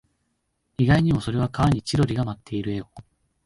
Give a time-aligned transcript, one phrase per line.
[0.79, 2.87] 意外にも、それは川に千鳥が舞っている絵を